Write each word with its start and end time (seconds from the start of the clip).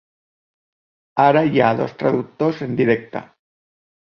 Ara 1.25 1.45
hi 1.49 1.63
ha 1.65 1.67
dos 1.81 1.93
traductors 1.99 2.65
en 2.69 2.77
directe. 2.81 3.23